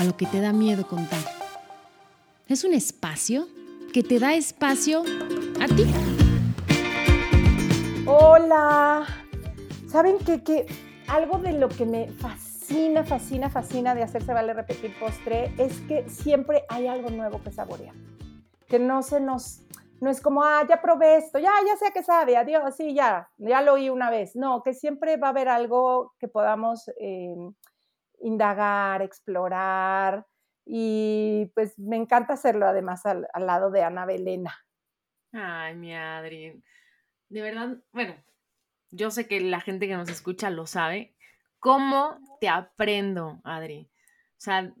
[0.00, 1.20] a lo que te da miedo contar.
[2.48, 3.46] Es un espacio
[3.92, 5.02] que te da espacio
[5.60, 5.84] a ti.
[8.06, 9.04] Hola.
[9.88, 10.42] ¿Saben qué?
[10.42, 10.66] Que
[11.06, 16.08] algo de lo que me fascina, fascina, fascina de hacerse vale repetir postre es que
[16.08, 17.94] siempre hay algo nuevo que saborear.
[18.68, 19.66] Que no se nos
[20.00, 23.28] no es como, ah, ya probé esto, ya, ya sé que sabe, adiós, sí, ya,
[23.36, 24.34] ya lo oí una vez.
[24.34, 27.36] No, que siempre va a haber algo que podamos eh,
[28.20, 30.26] indagar, explorar.
[30.64, 34.54] Y pues me encanta hacerlo además al, al lado de Ana Belena.
[35.32, 36.62] Ay, mi Adri.
[37.28, 38.14] De verdad, bueno,
[38.90, 41.16] yo sé que la gente que nos escucha lo sabe.
[41.58, 43.90] ¿Cómo te aprendo, Adri?
[44.32, 44.72] O sea,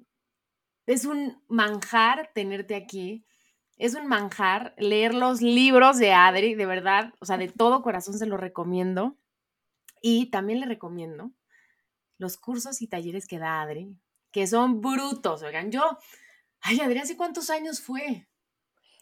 [0.86, 3.24] es un manjar tenerte aquí
[3.80, 8.12] es un manjar leer los libros de Adri, de verdad, o sea, de todo corazón
[8.12, 9.16] se lo recomiendo.
[10.02, 11.32] Y también le recomiendo
[12.20, 13.96] los cursos y talleres que da Adri,
[14.30, 15.72] que son brutos, oigan.
[15.72, 15.98] Yo,
[16.60, 18.28] ay, Adri, ¿hace cuántos años fue?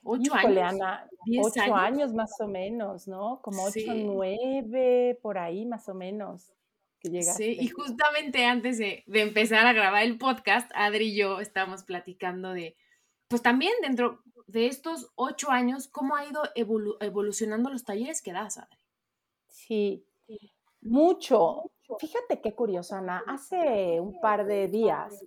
[0.05, 0.75] ¿Ocho años?
[0.75, 1.11] Ana,
[1.43, 2.15] ocho años?
[2.15, 3.43] más o menos, ¿no?
[3.43, 6.53] Como ocho, nueve, por ahí más o menos.
[7.01, 11.41] Que Sí, y justamente antes de, de empezar a grabar el podcast, Adri y yo
[11.41, 12.77] estábamos platicando de,
[13.27, 18.59] pues también dentro, de estos ocho años, ¿cómo ha ido evolucionando los talleres que das,
[18.59, 18.79] Adri?
[19.49, 20.07] Sí,
[20.81, 21.65] mucho.
[21.99, 23.23] Fíjate qué curioso, Ana.
[23.27, 25.25] Hace un par de días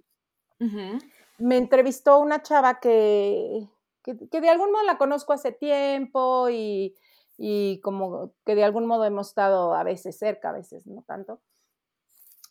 [1.39, 3.67] me entrevistó una chava que,
[4.03, 6.95] que, de algún modo la conozco hace tiempo y,
[7.37, 11.41] y, como que de algún modo hemos estado a veces cerca, a veces no tanto.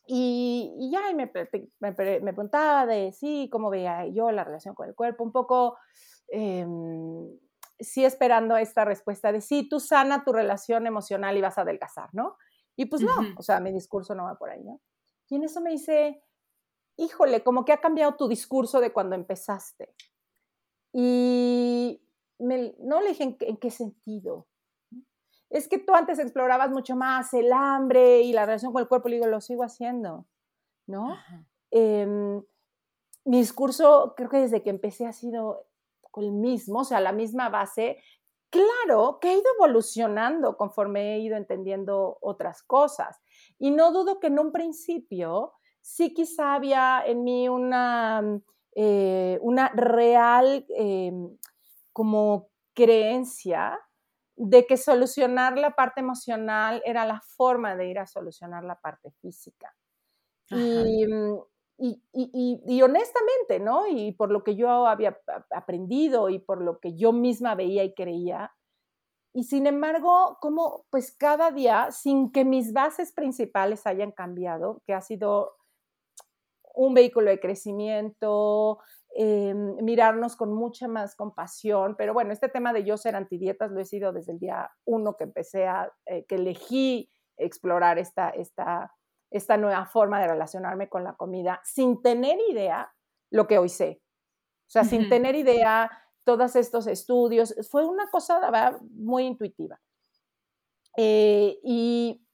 [0.07, 1.31] Y, y ya me,
[1.79, 5.77] me, me, preguntaba de sí, cómo veía yo la relación con el cuerpo, un poco
[6.31, 7.29] Em,
[7.81, 12.11] sí esperando esta respuesta de sí, tú sana tu relación emocional y vas a adelgazar,
[12.13, 12.37] ¿no?
[12.81, 14.81] Y pues no, o sea, mi discurso no va por ahí, ¿no?
[15.29, 16.25] Y en eso me dice,
[16.97, 19.95] híjole, como que ha cambiado tu discurso de cuando empezaste.
[20.91, 22.01] Y
[22.39, 24.47] no le dije en, qué sentido.
[25.51, 29.11] Es que tú antes explorabas mucho más el hambre y la relación con el cuerpo,
[29.11, 30.27] le digo, lo sigo haciendo,
[30.87, 31.19] ¿no?
[31.71, 32.43] Em,
[33.27, 35.67] mi discurso, creo que desde que empecé ha sido
[36.17, 38.03] el mismo, o sea, la misma base,
[38.51, 43.21] claro que he ido evolucionando conforme he ido entendiendo otras cosas.
[43.59, 48.23] Y no dudo que en un principio sí quizá había en mí una,
[48.75, 51.37] eh, una real em,
[51.93, 53.79] como creencia
[54.37, 59.11] de que solucionar la parte emocional era la forma de ir a solucionar la parte
[59.21, 59.75] física.
[60.51, 61.07] Y,
[61.81, 63.87] mm, y, honestamente, ¿no?
[63.89, 65.19] Y por lo que yo había
[65.51, 68.53] aprendido y por lo que yo misma veía y creía.
[69.33, 74.95] Y sin embargo, como pues cada día, sin que mis bases principales hayan cambiado, que
[74.95, 75.57] ha sido
[76.75, 78.79] un vehículo de crecimiento,
[79.17, 83.81] eh, mirarnos con mucha más compasión, pero bueno, este tema de yo ser antidietas lo
[83.81, 88.95] he sido desde el día uno que empecé a, eh, que elegí explorar esta, esta,
[89.31, 92.93] esta nueva forma de relacionarme con la comida sin tener idea
[93.31, 94.03] lo que hoy sé.
[94.67, 95.91] O sea, sin tener idea
[96.25, 97.55] todos estos estudios.
[97.71, 99.81] Fue una cosa muy intuitiva.
[100.97, 102.25] Eh, y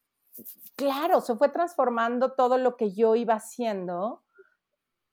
[0.75, 4.23] claro, se fue transformando todo lo que yo iba haciendo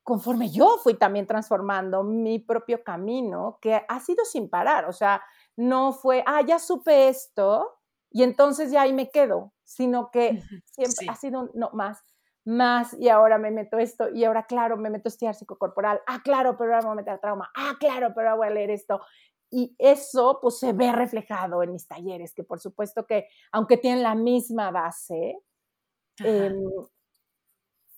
[0.04, 4.86] conforme yo fui también transformando mi propio camino, que ha sido sin parar.
[4.86, 5.24] O sea,
[5.56, 7.80] no fue, ah, ya supe esto
[8.14, 12.00] y entonces ya ahí me quedo sino que siempre ha sido no, más,
[12.46, 16.58] más, y ahora me meto esto, y ahora, claro, me meto estirar psicocorporal, ah, claro,
[16.58, 19.02] pero ahora me voy a meter trauma, ah, claro, pero ahora voy a leer esto.
[19.50, 24.04] Y eso, pues, se ve reflejado en mis talleres, que por supuesto que, aunque tienen
[24.04, 25.38] la misma base,
[26.20, 26.64] em,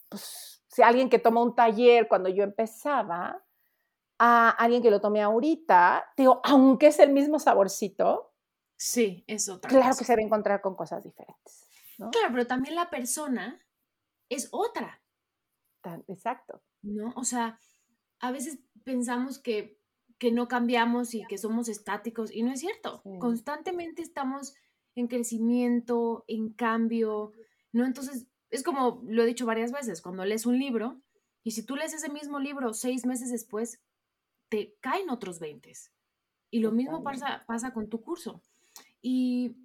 [0.09, 3.41] pues, si alguien que tomó un taller cuando yo empezaba,
[4.17, 8.34] a alguien que lo tomé ahorita, digo, aunque es el mismo saborcito,
[8.77, 9.69] Sí, es otra.
[9.69, 11.65] Claro que se va a encontrar con cosas diferentes.
[11.97, 13.65] Claro, pero también la persona
[14.29, 15.01] es otra.
[16.07, 16.61] exacto.
[16.81, 17.13] ¿No?
[17.15, 17.59] O sea,
[18.19, 19.79] a veces pensamos que,
[20.17, 23.01] que, no cambiamos y que somos estáticos y no es cierto.
[23.19, 24.55] Constantemente estamos
[24.95, 27.33] en crecimiento, en cambio,
[27.71, 27.85] ¿no?
[27.85, 31.01] Entonces, es como lo he dicho varias veces, cuando lees un libro
[31.43, 33.81] Y si tú lees ese mismo libro seis meses después,
[34.49, 35.71] te caen otros 20.
[36.51, 38.41] Y lo mismo pasa, pasa con tu curso.
[39.07, 39.55] Y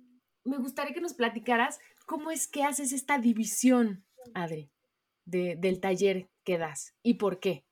[0.45, 4.05] me gustaría que nos platicaras cómo es que haces esta división,
[4.35, 4.71] Adri,
[5.25, 7.65] del taller que das y por qué.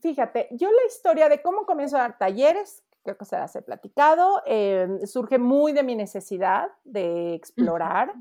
[0.00, 3.60] Fíjate, yo la historia de cómo comienzo a dar talleres, creo que se las he
[3.60, 8.14] platicado, em, surge muy de mi necesidad de explorar,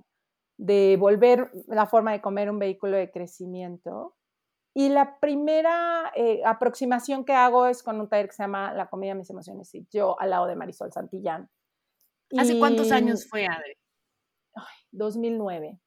[0.57, 4.17] de volver la forma de comer un vehículo de crecimiento.
[4.73, 8.89] Y la primera eh, aproximación que hago es con un taller que se llama La
[8.89, 11.49] comida de mis emociones, y yo al lado de Marisol Santillán.
[12.37, 13.77] ¿Hace cuántos años fue, Adri?
[14.91, 15.79] 2009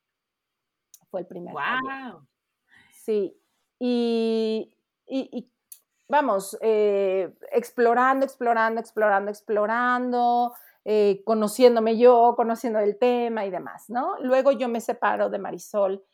[1.10, 1.52] fue el primer.
[1.52, 2.26] ¡Wow!
[2.92, 3.37] Sí,
[3.78, 4.72] y,
[5.06, 5.50] y,
[6.08, 10.54] vamos, eh, explorando, explorando, explorando, explorando,
[10.84, 14.16] eh, conociéndome yo, conociendo el tema y demás, ¿no?
[14.20, 16.04] Luego yo me separo de Marisol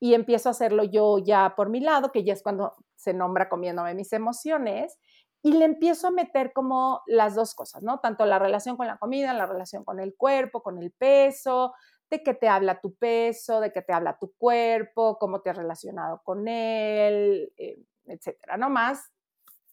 [0.00, 3.48] y empiezo a hacerlo yo ya por mi lado, que ya es cuando se nombra
[3.48, 4.98] comiéndome mis emociones,
[5.42, 8.00] y le empiezo a meter como las dos cosas, ¿no?
[8.00, 11.74] Tanto la relación con la comida, la relación con el cuerpo, con el peso,
[12.10, 15.56] de qué te habla tu peso, de qué te habla tu cuerpo, cómo te has
[15.56, 18.70] relacionado con él, eh, etcétera, ¿no?
[18.70, 19.10] Más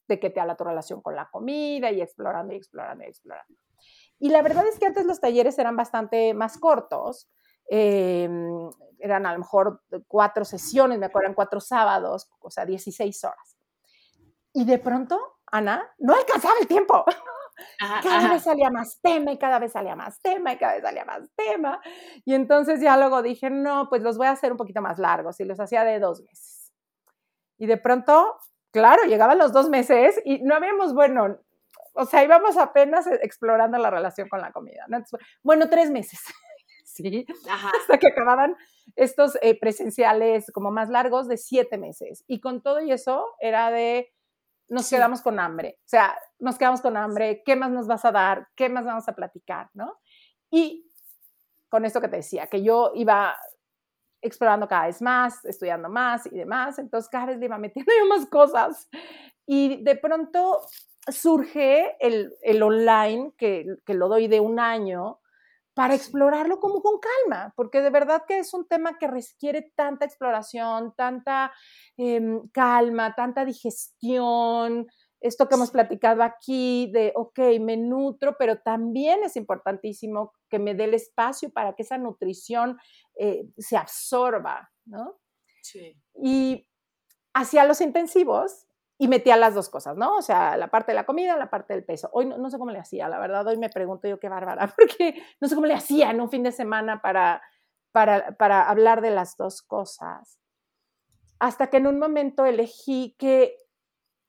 [0.08, 3.56] de qué te habla tu relación con la comida y explorando y explorando y explorando.
[4.20, 7.30] Y la verdad es que antes los talleres eran bastante más cortos,
[7.70, 8.70] em,
[9.00, 13.58] eran a lo mejor cuatro sesiones, me acuerdo, cuatro sábados, o sea, 16 horas.
[14.54, 17.06] Y de pronto, Ana, no alcanzaba el tiempo.
[18.02, 21.06] cada vez salía más tema y cada vez salía más tema y cada vez salía
[21.06, 21.80] más tema.
[22.26, 25.40] Y entonces ya luego dije, no, pues los voy a hacer un poquito más largos
[25.40, 26.74] y los hacía de dos meses.
[27.60, 28.36] Y de pronto,
[28.72, 31.38] claro, llegaban los dos meses y no habíamos, bueno,
[31.94, 34.88] o sea, íbamos apenas explorando la relación con la comida.
[35.44, 36.20] bueno, tres meses.
[36.84, 38.56] sí, hasta que acababan
[38.96, 42.24] estos eh, presenciales como más largos de siete meses.
[42.26, 44.13] Y con todo y eso era de
[44.74, 45.78] nos quedamos con hambre.
[45.82, 48.48] O sea, nos quedamos con hambre, ¿qué más nos vas a dar?
[48.56, 49.70] ¿Qué más vamos a platicar?
[49.74, 50.00] ¿No?
[50.50, 50.90] Y
[51.70, 53.36] con esto que te decía, que yo iba
[54.20, 58.08] explorando cada vez más, estudiando más y demás, entonces cada vez le iba metiendo yo
[58.08, 58.90] más cosas.
[59.46, 60.62] Y de pronto
[61.08, 65.20] surge el, el online, que, que lo doy de un año,
[65.74, 70.06] para explorarlo como con calma, porque de verdad que es un tema que requiere tanta
[70.06, 71.52] exploración, tanta
[71.98, 74.88] em, calma, tanta digestión,
[75.24, 80.76] esto que hemos platicado aquí de, ok, me nutro, pero también es importantísimo que me
[80.76, 82.78] dé el espacio para que esa nutrición
[83.18, 85.18] eh, se absorba, ¿no?
[85.62, 85.96] Sí.
[86.22, 86.68] Y
[87.34, 88.68] hacia los intensivos,
[88.98, 90.18] y metía las dos cosas, ¿no?
[90.18, 92.10] O sea, la parte de la comida, la parte del peso.
[92.14, 95.22] Hoy no, sé cómo le hacía, la verdad, hoy me pregunto yo qué bárbara, porque
[95.42, 97.42] no sé cómo le hacía en un fin de semana para,
[97.92, 100.40] para, para hablar de las dos cosas.
[101.40, 103.58] Hasta que en un momento elegí que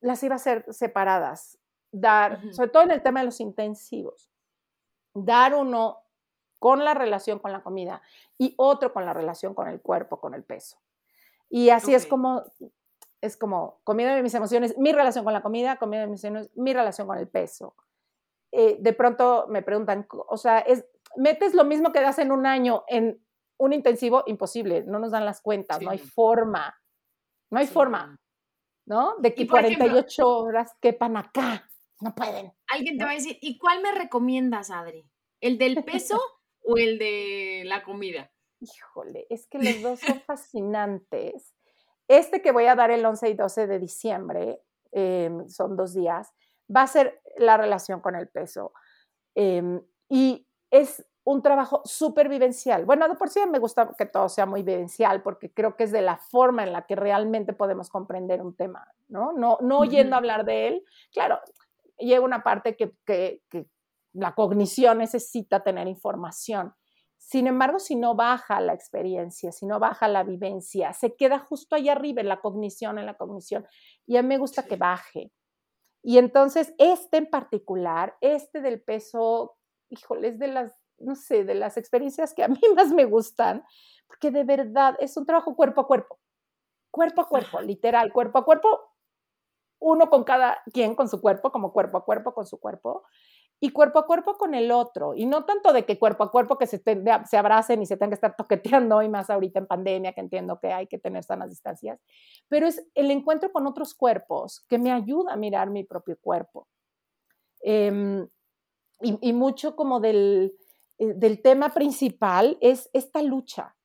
[0.01, 1.59] las iba a ser separadas,
[1.93, 4.31] dar, sobre todo en el tema de los intensivos,
[5.15, 6.01] dar uno
[6.59, 8.03] con la relación con la comida
[8.39, 10.79] y otro con la relación con el cuerpo, con el peso.
[11.49, 12.43] Y así es como
[13.25, 16.51] es como comida de mis emociones, mi relación con la comida, comida de mis emociones,
[16.57, 17.75] mi relación con el peso.
[18.53, 20.85] Eh, de pronto me preguntan, o sea, es,
[21.17, 23.25] metes lo mismo que das en un año en
[23.57, 26.75] un intensivo, imposible, no nos dan las cuentas, no hay forma,
[27.51, 28.21] no hay forma,
[28.87, 29.17] ¿no?
[29.19, 31.69] De que 48 horas quepan acá,
[32.01, 32.53] no pueden.
[32.69, 35.09] Alguien te va a decir, ¿y cuál me recomiendas, Adri?
[35.41, 36.21] ¿El del peso
[36.63, 38.31] o el de la comida?
[38.61, 41.55] Híjole, es que los dos son fascinantes.
[42.09, 44.61] Este que voy a dar el 11 y 12 de diciembre,
[44.93, 46.33] em, son dos días,
[46.75, 48.73] va a ser la relación con el peso.
[49.35, 52.85] Em, y es un trabajo súper vivencial.
[52.85, 55.93] Bueno, de por sí me gusta que todo sea muy vivencial porque creo que es
[55.93, 59.33] de la forma en la que realmente podemos comprender un tema, ¿no?
[59.33, 60.85] No, no oyendo hablar de él.
[61.13, 61.41] Claro,
[61.99, 63.41] lleva una parte que, que
[64.13, 66.75] la cognición necesita tener información,
[67.27, 71.75] sin embargo, si no baja la experiencia, si no baja la vivencia, se queda justo
[71.75, 73.67] ahí arriba en la cognición, en la cognición.
[74.07, 75.33] Y a mí me gusta que baje.
[76.03, 79.57] Y entonces, este en particular, este del peso,
[79.89, 83.65] híjole, es de las, no sé, de las experiencias que a mí más me gustan,
[84.07, 86.21] porque de verdad es un trabajo cuerpo a cuerpo.
[86.91, 88.69] Cuerpo a cuerpo, literal, cuerpo a cuerpo,
[89.81, 93.05] uno con cada quien, con su cuerpo, como cuerpo a cuerpo, con su cuerpo
[93.61, 95.15] y cuerpo a cuerpo con el otro.
[95.15, 98.11] Y no tanto de que cuerpo a cuerpo que se, se abracen y se tengan
[98.11, 101.51] que estar toqueteando, y más ahorita en pandemia, que entiendo que hay que tener sanas
[101.51, 102.01] distancias,
[102.49, 106.69] pero es el encuentro con otros cuerpos que me ayuda a mirar mi propio cuerpo.
[107.63, 108.29] Em,
[109.01, 110.55] y, mucho como del,
[110.99, 113.77] eh, del tema principal es esta lucha.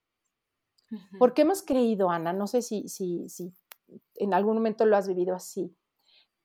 [1.20, 3.54] Porque hemos creído, Ana, no sé si, si, si
[4.16, 5.76] en algún momento lo has vivido así,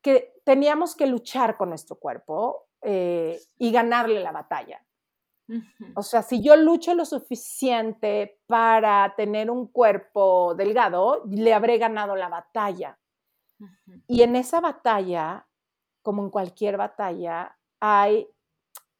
[0.03, 4.85] que teníamos que luchar con nuestro cuerpo eh, y ganarle la batalla.
[5.95, 12.17] O sea, si yo lucho lo suficiente para tener un cuerpo delgado, le habré ganado
[12.17, 12.99] la batalla.
[14.07, 15.47] Y en esa batalla,
[16.03, 18.29] como en cualquier batalla, hay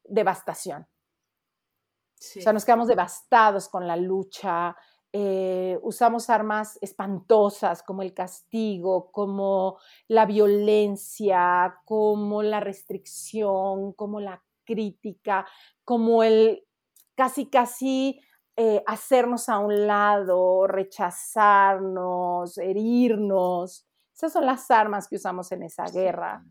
[0.03, 0.83] devastación.
[0.83, 4.75] O sea, nos quedamos devastados con la lucha,
[5.17, 9.77] eh, usamos armas espantosas como el castigo, como
[10.09, 15.47] la violencia, como la restricción, como la crítica,
[15.85, 16.67] como el
[17.15, 18.19] casi, casi
[18.57, 23.87] eh, hacernos a un lado, rechazarnos, herirnos.
[24.13, 26.43] Esas son las armas que usamos en esa guerra.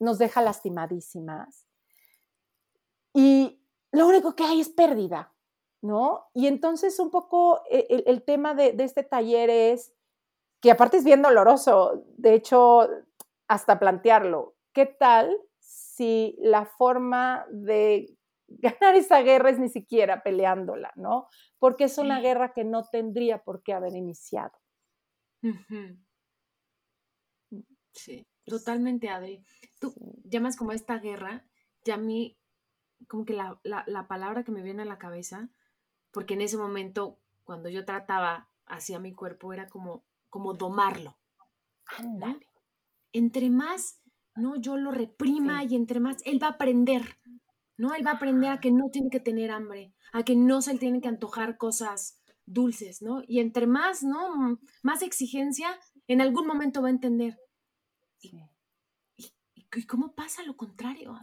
[0.00, 1.66] Nos deja lastimadísimas.
[3.12, 3.62] Y
[3.92, 5.33] lo único que hay es pérdida.
[5.84, 6.30] ¿No?
[6.32, 9.94] Y entonces un poco e, el, tema de, este taller es,
[10.62, 12.88] que aparte es bien doloroso, de hecho,
[13.48, 18.16] hasta plantearlo, ¿qué tal si la forma de
[18.48, 21.28] ganar esa guerra es ni siquiera peleándola, ¿no?
[21.58, 24.58] Porque es una guerra que no tendría por qué haber iniciado.
[25.42, 26.02] Mm.
[27.92, 29.44] Sí, totalmente, Adri.
[29.78, 29.92] Tú
[30.24, 31.46] llamas como esta guerra,
[31.84, 32.38] y a mí,
[33.06, 35.50] como que la, la palabra que me viene a la cabeza
[36.14, 41.18] porque en ese momento, cuando yo trataba hacia mi cuerpo, era como, como domarlo.
[41.98, 42.48] Ándale.
[43.12, 44.00] Entre más,
[44.36, 44.56] ¿no?
[44.56, 47.18] Yo lo reprima y entre más, él va a aprender,
[47.76, 47.94] ¿no?
[47.94, 50.72] Él va a aprender a que no tiene que tener hambre, a que no se
[50.72, 53.22] le tienen que antojar cosas dulces, ¿no?
[53.26, 54.60] Y entre más, ¿no?
[54.82, 57.38] Más exigencia, en algún momento va a entender.
[58.20, 58.40] Y,
[59.16, 61.18] y, cómo pasa lo contrario,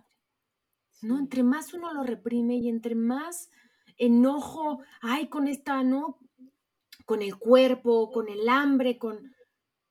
[1.01, 1.17] ¿no?
[1.17, 3.49] Entre más uno lo reprime y entre más
[4.01, 6.17] enojo, ay, con esta, ¿no?
[7.05, 9.33] Con el cuerpo, con el hambre, con,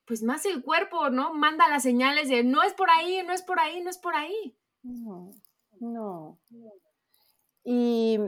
[0.05, 1.33] pues más el cuerpo, ¿no?
[1.33, 4.13] Manda las señales de, no es por ahí, no es por ahí, no es por
[4.13, 4.57] ahí.
[4.83, 5.31] No,
[5.79, 6.39] no.
[7.63, 8.19] Y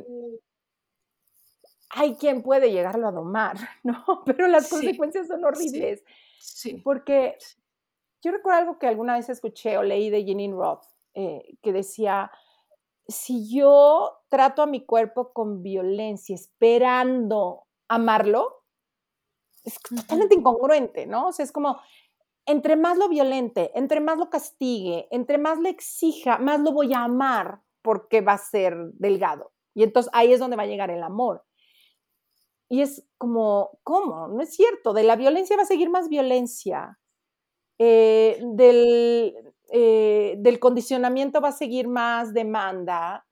[1.90, 4.24] hay quien puede llegarlo a domar, ¿no?
[4.26, 6.04] Pero las consecuencias son horribles.
[6.40, 7.38] Sí, Porque
[8.22, 12.32] yo recuerdo algo que alguna vez escuché o leí de Jeanine Roth, eh, que decía,
[13.08, 18.64] si yo trato a mi cuerpo con violencia, esperando amarlo,
[19.64, 21.28] es totalmente incongruente, ¿no?
[21.28, 21.80] O sea, es como,
[22.46, 26.94] entre más lo violente, entre más lo castigue, entre más le exija, más lo voy
[26.94, 29.52] a amar porque va a ser delgado.
[29.74, 31.44] Y entonces ahí es donde va a llegar el amor.
[32.70, 34.28] Y es como, ¿cómo?
[34.28, 37.00] No es cierto, de la violencia va a seguir más violencia.
[37.80, 43.26] Eh, del, eh, del condicionamiento va a seguir más demanda,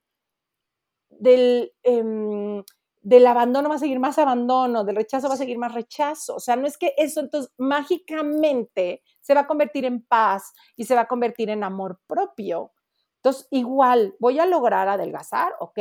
[1.08, 2.64] del, em,
[3.00, 6.34] del abandono va a seguir más abandono, del rechazo va a seguir más rechazo.
[6.34, 10.84] O sea, no es que eso entonces mágicamente se va a convertir en paz y
[10.84, 12.72] se va a convertir en amor propio.
[13.18, 15.78] Entonces, igual, voy a lograr adelgazar, ¿ok?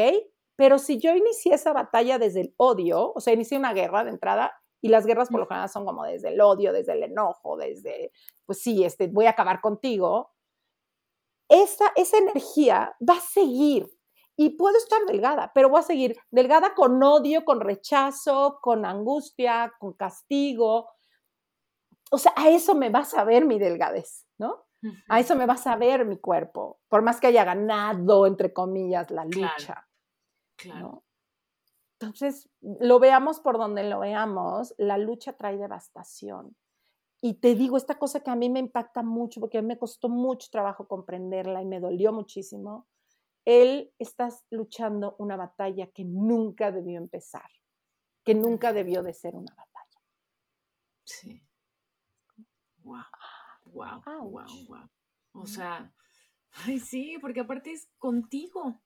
[0.55, 4.11] Pero si yo inicié esa batalla desde el odio, o sea, inicié una guerra de
[4.11, 7.57] entrada, y las guerras por lo general son como desde el odio, desde el enojo,
[7.57, 8.11] desde,
[8.45, 10.31] pues sí, este, voy a acabar contigo,
[11.51, 13.91] esa, esa energía va a seguir.
[14.38, 19.74] Y puedo estar delgada, pero voy a seguir delgada con odio, con rechazo, con angustia,
[19.77, 20.89] con castigo.
[22.10, 24.65] O sea, a eso me va a saber mi delgadez, ¿no?
[25.10, 29.12] A eso me va a saber mi cuerpo, por más que haya ganado, entre comillas,
[29.12, 29.88] la lucha.
[30.55, 31.03] Claro.
[32.00, 36.55] Entonces, lo veamos por donde lo veamos, la lucha trae devastación.
[37.23, 39.77] Y te digo, esta cosa que a mí me impacta mucho, porque a mí me
[39.77, 42.87] costó mucho trabajo comprenderla y me dolió muchísimo,
[43.45, 47.49] él está luchando una batalla que nunca debió empezar,
[48.23, 50.01] que nunca debió de ser una batalla.
[51.03, 51.43] Sí.
[52.83, 53.03] Wow,
[53.65, 54.89] wow, wow, wow.
[55.33, 55.93] O sea,
[56.65, 58.81] ay, sí, porque aparte es contigo,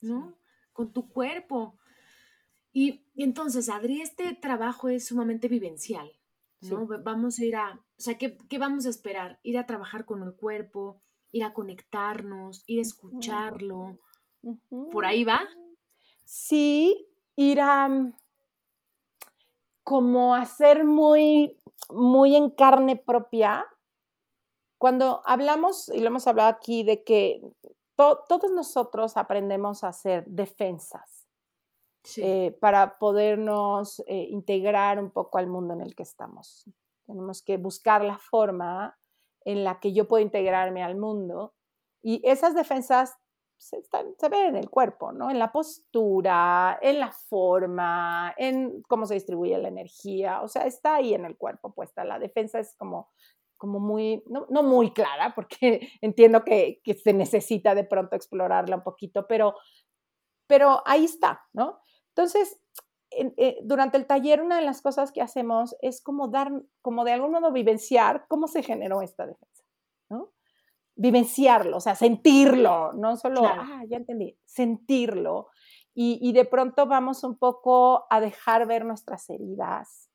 [0.00, 0.38] ¿no?
[0.72, 1.78] Con tu cuerpo.
[2.72, 6.12] Y, y entonces, Adri, este trabajo es sumamente vivencial.
[6.60, 6.86] ¿No?
[7.02, 9.38] Vamos a ir a, o sea, ¿qué, vamos a esperar?
[9.42, 13.98] Ir a trabajar con el cuerpo, ir a conectarnos, ir a escucharlo.
[14.92, 15.40] ¿Por ahí va?
[16.24, 18.14] Sí, ir a mm,
[19.82, 21.58] como hacer muy,
[21.90, 23.64] muy en carne propia.
[24.78, 27.40] Cuando hablamos, y lo hemos hablado aquí, de que
[27.96, 31.25] todos nosotros aprendemos a hacer defensas.
[32.18, 36.64] Eh, para podernos eh, integrar un poco al mundo en el que estamos.
[37.06, 38.96] Tenemos que buscar la forma
[39.44, 41.54] en la que yo puedo integrarme al mundo
[42.02, 43.16] y esas defensas
[43.58, 45.30] se, se, ve en el cuerpo, ¿no?
[45.30, 50.96] En la postura, en la forma, en cómo se distribuye la energía, o sea, está
[50.96, 52.04] ahí en el cuerpo puesta.
[52.04, 53.10] La defensa es como,
[53.56, 58.76] como muy, no, no muy clara, porque entiendo que, que, se necesita de pronto explorarla
[58.76, 59.54] un poquito, pero,
[60.46, 61.80] pero ahí está, ¿no?
[62.16, 62.58] Entonces,
[63.10, 67.12] eh, durante el taller una de las cosas que hacemos es como dar, como de
[67.12, 69.64] algún modo vivenciar cómo se generó esta defensa,
[70.08, 70.32] ¿no?
[70.94, 75.48] Vivenciarlo, o sea, sentirlo, no solo, ah, ya entendí, sentirlo.
[75.94, 80.10] Y, y, de pronto vamos un poco a dejar ver nuestras heridas,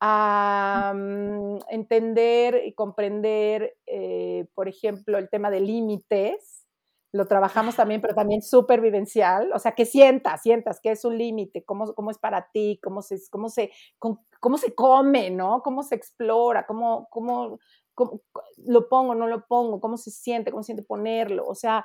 [0.00, 6.67] a mm, entender y comprender, eh, por ejemplo, el tema de límites,
[7.12, 11.16] lo trabajamos también, pero también súper vivencial, o sea, que sientas, sientas que es un
[11.16, 15.62] límite, cómo, cómo es para ti, cómo se, cómo, se, cómo, se come, ¿no?
[15.62, 17.58] Cómo se explora, cómo, cómo,
[18.58, 21.84] lo pongo, no lo pongo, cómo se siente, cómo se siente ponerlo, o sea,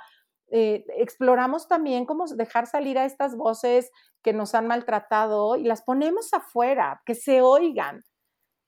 [0.52, 5.82] eh, exploramos también cómo dejar salir a estas voces que nos han maltratado y las
[5.82, 8.04] ponemos afuera, que se oigan,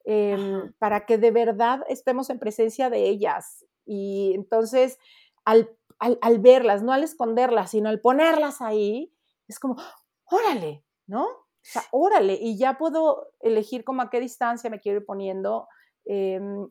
[0.05, 3.65] em, para que de verdad estemos en presencia de ellas.
[3.85, 4.97] Y entonces,
[5.43, 9.13] al al, verlas, no al esconderlas, sino al ponerlas ahí,
[9.47, 9.75] es como,
[10.25, 11.25] órale, ¿no?
[11.25, 15.67] O sea, órale, y ya puedo elegir como a qué distancia me quiero ir poniendo.
[16.05, 16.67] Em,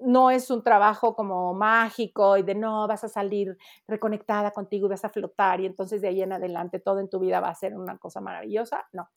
[0.00, 4.90] no es un trabajo como mágico y de no, vas a salir reconectada contigo y
[4.90, 7.54] vas a flotar y entonces de ahí en adelante todo en tu vida va a
[7.54, 8.86] ser una cosa maravillosa.
[8.92, 9.08] No,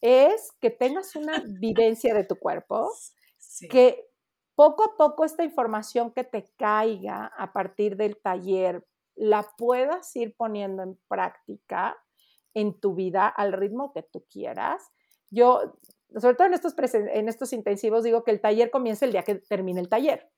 [0.00, 2.90] es que tengas una vivencia de tu cuerpo,
[3.70, 4.08] que
[4.54, 10.34] poco a poco esta información que te caiga a partir del taller la puedas ir
[10.36, 11.96] poniendo en práctica
[12.54, 14.92] en tu vida al ritmo que tú quieras.
[15.30, 15.78] Yo,
[16.16, 19.36] sobre todo en estos, en estos intensivos, digo que el taller comienza el día que
[19.36, 20.30] termine el taller.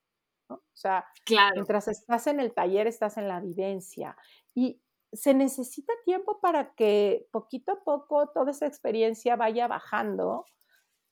[0.49, 1.05] O sea,
[1.53, 4.15] mientras estás en el taller, estás en la vivencia.
[4.55, 4.81] Y
[5.13, 10.45] se necesita tiempo para que poquito a poco toda esa experiencia vaya bajando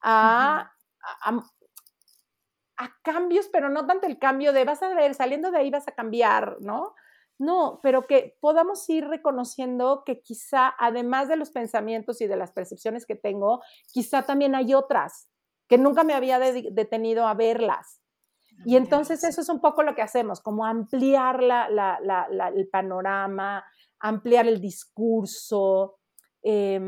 [0.01, 0.71] a,
[1.23, 1.43] a
[3.03, 5.93] cambios, pero no tanto el cambio de vas a ver, saliendo de ahí vas a
[5.93, 6.93] cambiar, ¿no?
[7.37, 12.51] No, pero que podamos ir reconociendo que quizá, además de los pensamientos y de las
[12.53, 13.61] percepciones que tengo,
[13.91, 15.29] quizá también hay otras
[15.67, 18.01] que nunca me había detenido a verlas.
[18.63, 23.65] Y entonces eso es un poco lo que hacemos, como ampliar el panorama,
[23.99, 25.97] ampliar el discurso,
[26.41, 26.79] eh,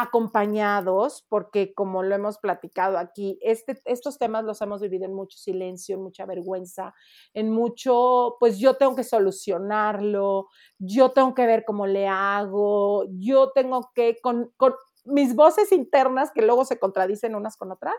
[0.00, 5.36] acompañados, porque como lo hemos platicado aquí, este, estos temas los hemos vivido en mucho
[5.36, 6.94] silencio, en mucha vergüenza,
[7.34, 10.46] en mucho, pues yo tengo que solucionarlo,
[10.78, 14.52] yo tengo que ver cómo le hago, yo tengo que, con,
[15.04, 17.96] mis voces internas que luego se contradicen unas con otras,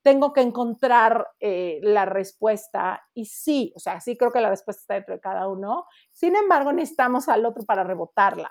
[0.00, 3.02] tengo que encontrar eh, la respuesta.
[3.12, 5.84] Y sí, o sea, sí creo que la respuesta está dentro de cada uno.
[6.12, 8.50] Sin embargo, necesitamos al otro para rebotarla.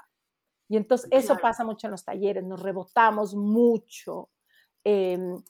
[0.72, 4.30] Y entonces eso pasa mucho en los talleres, nos rebotamos mucho.
[4.86, 5.44] Em,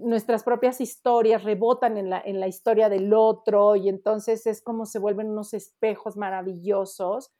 [0.00, 4.84] nuestras propias historias rebotan en la, en la historia del otro y entonces es como
[4.84, 7.32] se vuelven unos espejos maravillosos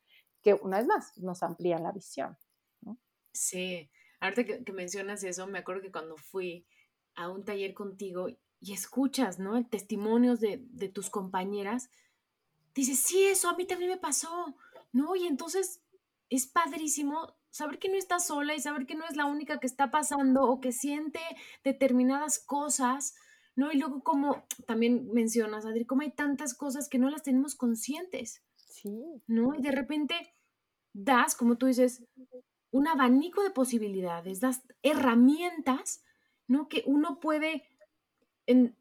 [0.42, 2.38] que una vez más nos amplían la visión.
[3.32, 6.64] Sí, ahorita que, que, mencionas eso, me acuerdo que cuando fui
[7.16, 8.28] a un taller contigo
[8.60, 9.66] y escuchas, ¿no?
[9.66, 11.90] Testimonios de, de tus compañeras,
[12.76, 14.54] dices, sí, eso a mí también me pasó,
[14.92, 15.16] ¿no?
[15.16, 15.80] Y entonces
[16.30, 19.66] es padrísimo saber que no está sola y saber que no es la única que
[19.66, 21.20] está pasando o que siente
[21.62, 23.14] determinadas cosas,
[23.54, 23.70] ¿no?
[23.70, 28.42] Y luego como también mencionas, Adri, como hay tantas cosas que no las tenemos conscientes,
[28.56, 29.22] sí.
[29.26, 29.54] ¿no?
[29.54, 30.14] Y de repente
[30.92, 32.02] das, como tú dices,
[32.70, 36.02] un abanico de posibilidades, das herramientas,
[36.48, 36.68] ¿no?
[36.68, 37.62] Que uno puede
[38.46, 38.76] en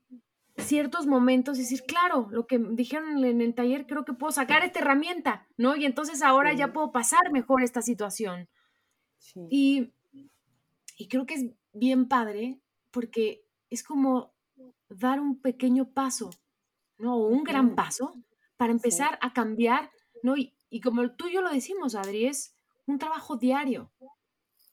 [0.58, 4.64] ciertos momentos y decir, claro, lo que dijeron en el taller, creo que puedo sacar
[4.64, 5.76] esta herramienta, ¿no?
[5.76, 8.48] Y entonces ahora ya puedo pasar mejor esta situación.
[9.50, 9.94] Y,
[10.98, 12.60] y creo que es bien padre
[12.92, 14.34] porque es como
[14.90, 16.30] dar un pequeño paso,
[16.98, 17.16] ¿no?
[17.18, 18.14] O un gran paso
[18.58, 20.38] para empezar a cambiar, ¿no?
[20.38, 23.92] Y, y como tú y yo lo decimos, Adri, es un trabajo diario.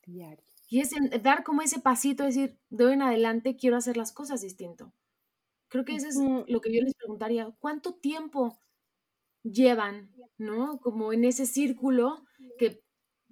[0.05, 0.45] Diario.
[0.69, 0.91] Y es
[1.23, 4.93] dar como ese pasito, decir, de hoy en adelante quiero hacer las cosas distinto.
[5.71, 6.17] Creo que eso es
[6.49, 7.49] lo que yo les preguntaría.
[7.61, 8.61] ¿Cuánto tiempo
[9.43, 10.79] llevan, ¿no?
[10.81, 12.25] Como en ese círculo
[12.59, 12.83] que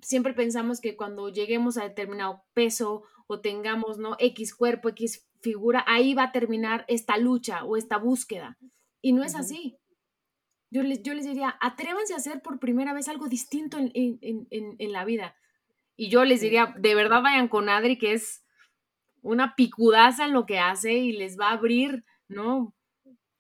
[0.00, 4.16] siempre pensamos que cuando lleguemos a determinado peso o tengamos, ¿no?
[4.20, 8.56] X cuerpo, X figura, ahí va a terminar esta lucha o esta búsqueda.
[9.02, 9.76] Y no es así.
[10.70, 14.46] Yo les, yo les diría, atrévanse a hacer por primera vez algo distinto en, en,
[14.50, 15.34] en, en la vida.
[15.96, 18.44] Y yo les diría, de verdad vayan con Adri, que es
[19.22, 22.74] una picudaza en lo que hace y les va a abrir ¿no?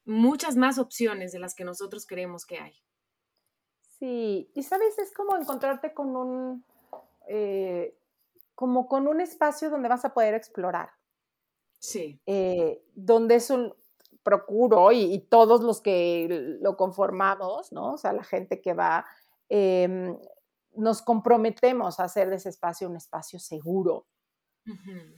[0.04, 2.74] Muchas más opciones de las que nosotros creemos que hay.
[3.98, 6.64] Sí, y sabes, es como encontrarte con un,
[7.26, 7.98] eh,
[8.54, 10.90] como con un espacio donde vas a poder explorar.
[11.78, 12.20] Sí.
[12.26, 13.74] Eh, donde es un,
[14.28, 17.94] procuro y, todos los que lo conformamos, ¿no?
[17.94, 19.06] O sea, la gente que va,
[19.48, 20.18] em,
[20.74, 24.06] nos comprometemos a hacer de ese espacio un espacio seguro,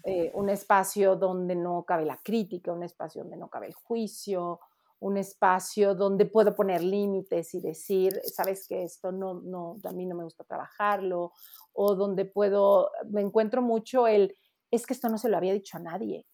[0.05, 4.61] eh, un espacio donde no cabe la crítica, un espacio donde no cabe el juicio,
[5.01, 10.07] un espacio donde puedo poner límites y decir, sabes que esto no, no, a mí
[10.07, 11.33] no me gusta trabajarlo,
[11.73, 14.37] o donde puedo, me encuentro mucho el,
[14.71, 16.27] es que esto no se lo había dicho a nadie,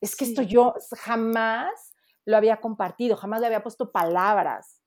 [0.00, 1.92] es que esto yo jamás
[2.24, 4.82] lo había compartido, jamás le había puesto palabras.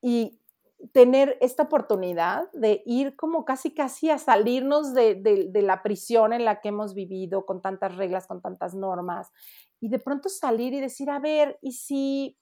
[0.00, 0.40] Y
[0.92, 6.60] tener esta oportunidad de ir como casi casi a salirnos de, la prisión en la
[6.60, 9.30] que hemos vivido con tantas reglas, con tantas normas,
[9.80, 12.38] y de pronto salir y decir, a ver, ¿y si,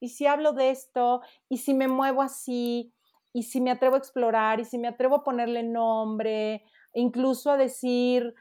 [0.00, 1.20] y si hablo de esto?
[1.48, 2.92] ¿Y si me muevo así?
[3.32, 4.60] ¿Y si me atrevo a explorar?
[4.60, 6.64] ¿Y si me atrevo a ponerle nombre?
[6.94, 8.34] Incluso a decir,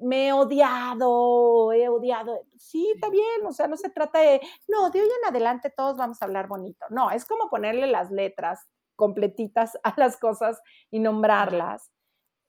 [0.00, 2.40] me he odiado, he odiado.
[2.56, 5.96] Sí, está bien, o sea, no se trata de, no, de hoy en adelante todos
[5.96, 6.86] vamos a hablar bonito.
[6.90, 11.90] No, es como ponerle las letras completitas a las cosas y nombrarlas.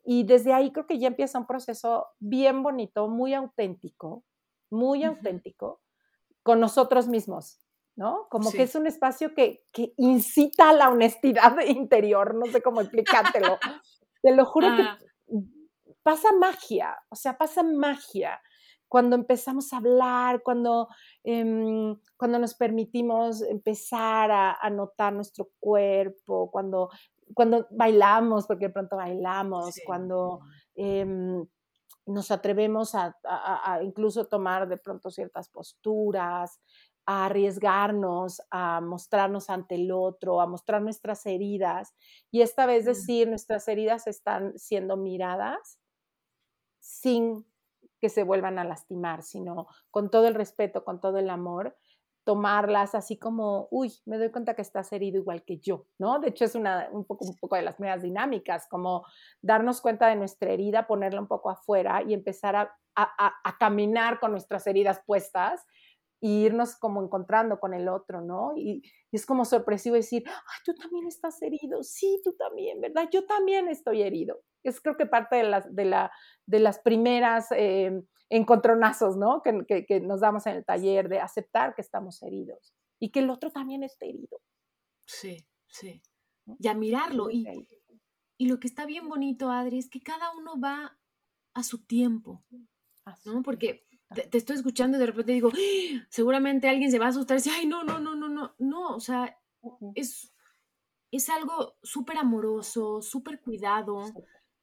[0.04, 4.24] Y desde ahí creo que ya empieza un proceso bien bonito, muy auténtico,
[4.70, 5.82] muy auténtico
[6.44, 7.60] con nosotros mismos,
[7.98, 8.28] ¿no?
[8.30, 12.82] Como que es un espacio que, que, incita a la honestidad interior, no sé cómo
[12.82, 13.58] explicártelo.
[14.22, 14.84] Te lo juro que
[16.08, 18.40] pasa magia, o sea, pasa magia
[18.88, 20.88] cuando empezamos a hablar, cuando,
[21.22, 26.90] em, cuando nos permitimos empezar a, notar nuestro cuerpo, cuando,
[27.34, 30.40] cuando bailamos, porque de pronto bailamos, cuando
[30.76, 31.46] em,
[32.06, 36.62] nos atrevemos a, a, incluso tomar de pronto ciertas posturas,
[37.06, 41.94] a arriesgarnos, a mostrarnos ante el otro, a mostrar nuestras heridas
[42.32, 42.88] y esta vez mm.
[42.88, 45.82] decir nuestras heridas están siendo miradas
[46.88, 47.46] sin
[48.00, 51.76] que se vuelvan a lastimar, sino con todo el respeto, con todo el amor,
[52.24, 56.20] tomarlas así como, uy, me doy cuenta que estás herido igual que yo, ¿no?
[56.20, 59.06] De hecho, es una, un, poco, un poco de las primeras dinámicas, como
[59.42, 64.32] darnos cuenta de nuestra herida, ponerla un poco afuera y empezar a, a caminar con
[64.32, 65.66] nuestras heridas puestas
[66.20, 68.54] y irnos como encontrando con el otro, ¿no?
[68.56, 73.08] Y, es como sorpresivo decir, ay, tú también estás herido, sí, tú también, ¿verdad?
[73.12, 74.42] Yo también estoy herido.
[74.70, 76.12] Es creo que parte de las, de la,
[76.46, 79.42] de las primeras eh, encontronazos, ¿no?
[79.42, 83.30] Que, que, nos damos en el taller de aceptar que estamos heridos y que el
[83.30, 84.42] otro también está herido.
[85.06, 86.02] Sí, sí.
[86.60, 87.30] Y a mirarlo.
[87.30, 87.48] Y,
[88.38, 90.98] y lo que está bien bonito, Adri, es que cada uno va
[91.54, 92.44] a su tiempo,
[93.26, 93.42] ¿no?
[93.42, 96.06] Porque te, estoy escuchando y de repente digo, ¡Ah!
[96.10, 98.96] seguramente alguien se va a asustar y dice, ay, no, no, no, no, no, no,
[98.96, 99.38] o sea,
[99.96, 100.34] es,
[101.12, 104.04] es algo súper amoroso, súper cuidado,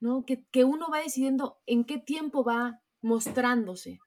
[0.00, 0.24] ¿no?
[0.24, 4.00] Que, que, uno va decidiendo en qué tiempo va mostrándose,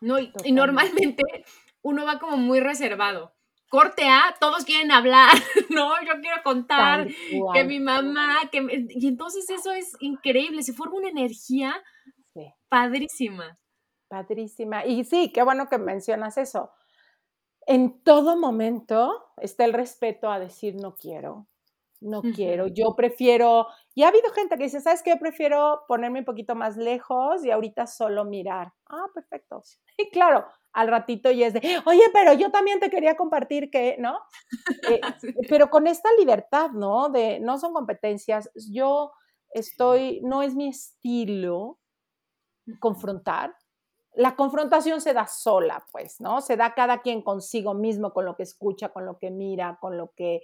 [0.00, 0.18] ¿no?
[0.18, 1.22] Y, normalmente
[1.82, 3.34] uno va como muy reservado.
[3.68, 5.30] Corte A, todos quieren hablar,
[5.70, 5.92] ¿no?
[6.02, 7.06] Yo quiero contar
[7.54, 8.86] que mi mamá, que...
[8.88, 11.80] Y entonces eso es increíble, se forma una energía
[12.68, 13.58] padrísima.
[14.08, 14.86] Padrísima.
[14.86, 16.70] Y sí, qué bueno que mencionas eso.
[17.66, 21.46] En todo momento está el respeto a decir no quiero,
[22.00, 25.16] no quiero, yo prefiero, y ha habido gente que dice, ¿sabes qué?
[25.16, 28.72] Prefiero ponerme un poquito más lejos y ahorita solo mirar.
[28.88, 29.62] Ah, perfecto.
[29.96, 33.96] Y claro, al ratito ya es de, oye, pero yo también te quería compartir que,
[33.98, 34.18] ¿no?
[34.88, 35.00] Eh,
[35.50, 37.08] pero con esta libertad, ¿no?
[37.08, 39.12] De, no son competencias, yo
[39.52, 41.78] estoy, no es mi estilo
[42.78, 43.54] confrontar,
[44.14, 46.40] la confrontación se da sola, pues, ¿no?
[46.40, 49.96] Se da cada quien consigo mismo, con lo que escucha, con lo que mira, con
[49.96, 50.40] lo que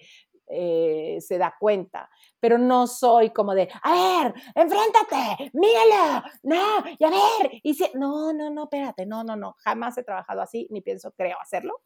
[0.48, 2.08] eh, se da cuenta.
[2.40, 7.86] Pero no soy como de, a ver, enfréntate, míralo, no, y a ver, y si,
[7.94, 11.80] no, no, no, espérate, no, no, no, jamás he trabajado así, ni pienso, creo, hacerlo,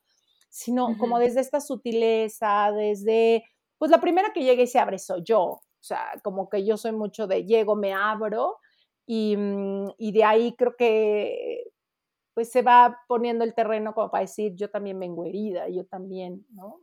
[0.49, 3.45] sino como desde esta sutileza, desde,
[3.79, 6.77] pues la primera que llegue y se abre soy yo, o sea, como que yo
[6.77, 8.59] soy mucho de llego, me abro,
[9.07, 11.65] y, mm, y, de ahí creo que
[12.35, 16.47] pues se va poniendo el terreno como para decir, yo también vengo herida, yo también,
[16.51, 16.81] ¿no?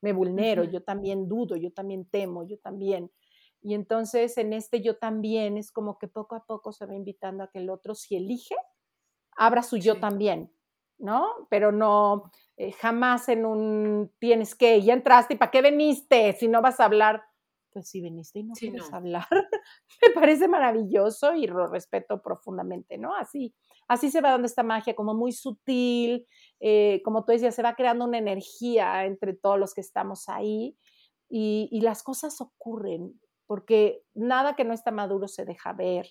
[0.00, 3.10] Me vulnero, yo también dudo, yo también temo, yo también.
[3.60, 7.42] Y entonces en este yo también es como que poco a poco se va invitando
[7.42, 8.54] a que el otro, si elige,
[9.36, 10.52] abra su yo también,
[10.98, 11.46] ¿no?
[11.50, 16.32] Pero no, eh, jamás en un tienes que, ya entraste, ¿y para qué veniste?
[16.34, 17.22] Si no vas a hablar,
[17.72, 19.26] pues si viniste y no quieres hablar,
[20.02, 23.14] me parece maravilloso y lo respeto profundamente, ¿no?
[23.14, 23.54] Así,
[23.88, 26.26] así se va dando esta magia, como muy sutil,
[26.60, 30.76] eh, como tú decías, se va creando una energía entre todos los que estamos ahí
[31.28, 36.06] y, y las cosas ocurren, porque nada que no está maduro se deja ver.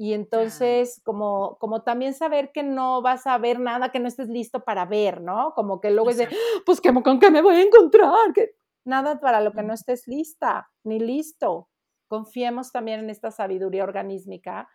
[0.00, 4.28] Y entonces, como, como también saber que no vas a ver nada que no estés
[4.28, 5.54] listo para ver, ¿no?
[5.56, 6.62] Como que luego es de, ¡Ah!
[6.64, 8.32] pues, ¿con qué me voy a encontrar?
[8.32, 8.52] Que
[8.84, 11.68] nada para lo que no estés lista, ni listo.
[12.06, 14.68] Confiemos también en esta sabiduría organísmica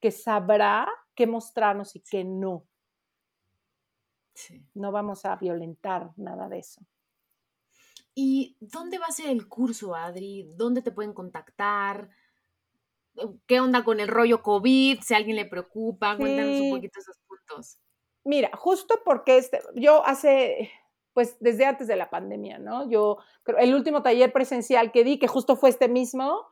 [0.00, 2.66] que sabrá qué mostrarnos y qué no.
[4.74, 6.80] No vamos a violentar nada de eso.
[8.14, 10.52] ¿Y dónde va a ser el curso, Adri?
[10.54, 12.10] ¿Dónde te pueden contactar?
[13.46, 15.00] ¿Qué onda con el rollo COVID?
[15.00, 17.78] Si a alguien le preocupa, cuéntanos un poquito esos puntos.
[18.24, 20.70] Mira, justo porque este, yo hace,
[21.12, 22.88] pues desde antes de la pandemia, ¿no?
[22.88, 26.46] Yo creo, el último taller presencial que di, que justo fue este mismo,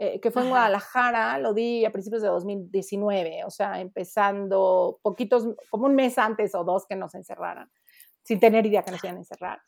[0.00, 5.48] eh, que fue en Guadalajara, lo di a principios de 2019, o sea, empezando poquitos,
[5.70, 7.68] como un mes antes o dos que nos encerraran,
[8.22, 9.60] sin tener idea que nos iban a encerrar.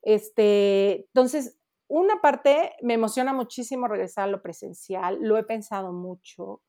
[0.00, 6.62] Este, entonces, una parte me emociona muchísimo regresar a lo presencial, lo he pensado mucho.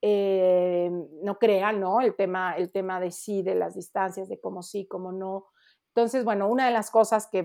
[0.00, 0.90] Eh,
[1.22, 2.00] no crean, ¿no?
[2.00, 5.46] El tema, el tema de sí, de las distancias, de cómo sí, cómo no.
[5.88, 7.44] Entonces, bueno, una de las cosas que,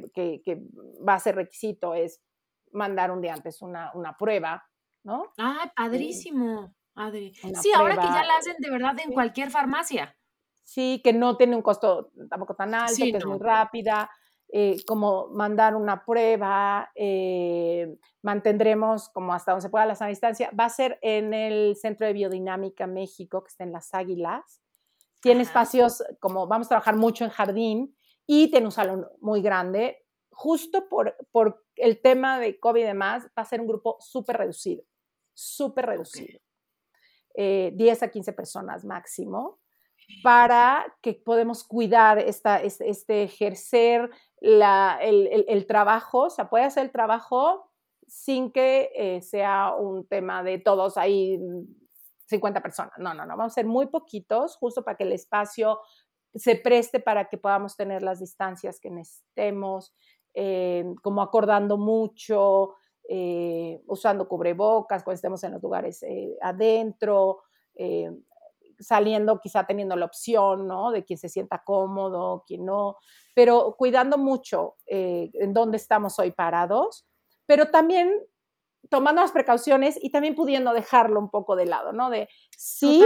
[1.08, 2.21] va a ser requisito es
[2.71, 4.63] mandar un día antes una, prueba,
[5.04, 5.32] ¿no?
[5.38, 7.34] Ah, padrísimo, Adri.
[7.34, 10.16] Sí, ahora que ya la hacen de verdad en cualquier farmacia.
[10.63, 14.10] Sí, que no tiene un costo tampoco tan alto, que es muy rápida.
[14.56, 20.52] Eh, como mandar una prueba, eh, mantendremos como hasta donde se pueda la sana distancia.
[20.58, 24.62] Va a ser en el Centro de Biodinámica México, que está en Las Águilas.
[25.22, 27.96] Tiene espacios como vamos a trabajar mucho en jardín
[28.28, 30.06] y tiene un salón muy grande.
[30.30, 34.38] Justo por, por el tema de COVID y demás, va a ser un grupo súper
[34.38, 34.84] reducido,
[35.34, 36.39] súper reducido.
[37.36, 39.60] 10 eh, a 15 personas máximo
[40.22, 44.10] para que podemos cuidar esta, este, ejercer
[44.41, 47.72] el, trabajo, o sea, puede hacer el trabajo
[48.08, 51.39] sin que eh, sea un tema de todos ahí
[52.28, 52.93] 50 personas.
[52.98, 55.80] No, no, no, vamos a ser muy poquitos, justo para que el espacio
[56.36, 59.93] se preste para que podamos tener las distancias que necesitemos,
[60.34, 62.76] eh, como acordando mucho,
[63.10, 66.04] eh, usando cubrebocas cuando estemos en los lugares
[66.42, 67.44] adentro,
[68.80, 70.92] saliendo quizá teniendo la opción, ¿no?
[70.92, 72.98] De quien se sienta cómodo, quien no,
[73.34, 77.08] pero cuidando mucho eh, en dónde estamos hoy parados,
[77.46, 78.12] pero también
[78.89, 82.10] tomando las precauciones y también pudiendo dejarlo un poco de lado, ¿no?
[82.10, 83.02] De sí,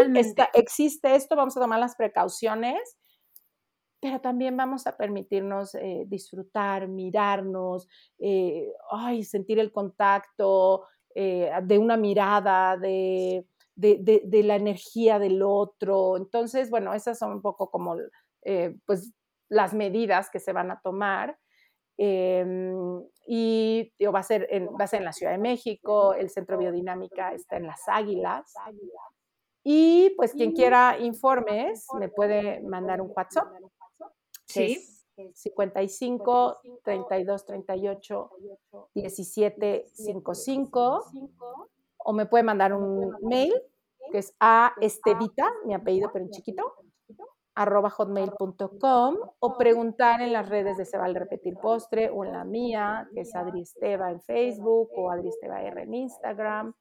[0.54, 2.98] existe esto, vamos a tomar las precauciones,
[4.00, 7.88] pero también vamos a permitirnos eh, disfrutar, mirarnos,
[8.20, 13.44] eh, ay, sentir el contacto de una mirada, de
[13.78, 16.18] de, la energía del otro.
[16.18, 17.96] Entonces, bueno, esas son un poco como
[18.44, 19.14] eh, pues
[19.50, 21.38] las medidas que se van a tomar.
[22.00, 26.30] Em, y va, a ser en, va a ser en la Ciudad de México, el
[26.30, 28.54] Centro Biodinámica está en Las Águilas.
[29.64, 33.48] Y pues quien quiera informes me puede mandar un WhatsApp.
[34.58, 34.93] Sí.
[35.34, 38.30] 55 32 38
[38.93, 41.04] 17 55
[41.98, 43.54] o me puede mandar un mail,
[44.12, 46.74] que es a estevita, mi apellido pero en chiquito,
[47.58, 52.46] arroba hotmail.com o preguntar en las redes de Se Vale Repetir Postre o en la
[52.46, 56.74] mía, que es Adri Esteva en Facebook o Adri Esteva R en Instagram.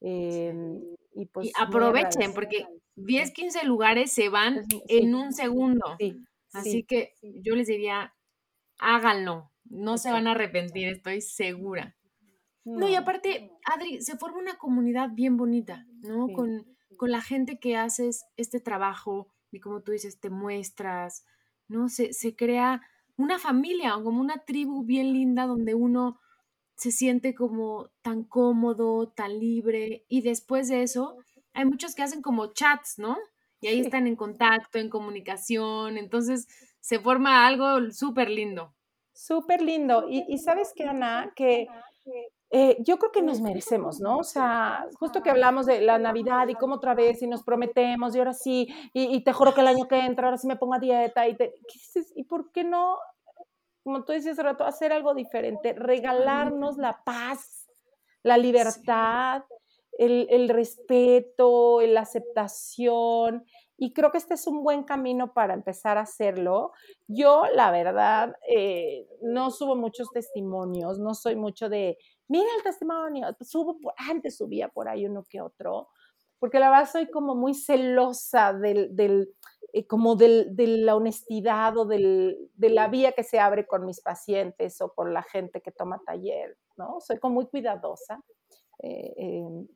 [0.00, 0.80] Em,
[1.14, 5.84] y pues aprovechen porque 10, 15 lugares se van en un segundo.
[6.54, 7.12] Así que
[7.42, 8.14] yo les diría,
[8.78, 11.96] háganlo, no se van a arrepentir, estoy segura.
[12.64, 12.88] No.
[12.88, 16.28] y aparte, Adri, se forma una comunidad bien bonita, ¿no?
[16.32, 16.64] Con,
[17.00, 21.26] la gente que haces este trabajo y como tú dices, te muestras,
[21.68, 21.90] ¿no?
[21.90, 22.80] Se, se crea
[23.16, 26.18] una familia, como una tribu bien linda donde uno
[26.76, 31.18] se siente como tan cómodo, tan libre y después de eso
[31.52, 33.16] hay muchos que hacen como chats, ¿no?
[33.64, 36.46] Y ahí están en contacto, en comunicación, entonces
[36.80, 38.74] se forma algo súper lindo.
[39.14, 40.06] Súper lindo.
[40.06, 41.66] Y, y, sabes qué, Ana, que
[42.50, 44.18] eh, yo creo que nos merecemos, ¿no?
[44.18, 48.14] O sea, justo que hablamos de la Navidad y cómo otra vez y nos prometemos
[48.14, 50.74] y ahora sí, y, te juro que el año que entra, ahora sí me pongo
[50.74, 51.54] a dieta y te...
[52.16, 52.98] ¿Y por qué no,
[53.82, 55.72] como tú decías hace rato, hacer algo diferente?
[55.72, 57.66] Regalarnos la paz,
[58.22, 59.42] la libertad,
[59.98, 63.44] el, el respeto, la aceptación.
[63.76, 66.72] Y creo que este es un buen camino para empezar a hacerlo.
[67.08, 73.26] Yo, la verdad, eh, no subo muchos testimonios, no soy mucho de mira el testimonio,
[73.40, 75.88] subo, antes subía por ahí uno que otro,
[76.38, 79.28] porque la verdad soy como muy celosa del
[79.74, 83.84] eh, como del, de la honestidad o del, de la vía que se abre con
[83.84, 87.00] mis pacientes o con la gente que toma taller, ¿no?
[87.00, 88.22] Soy como muy cuidadosa.
[88.80, 89.66] Eh, em,